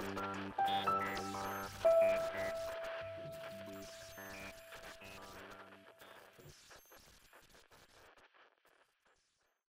[0.00, 0.49] Bye.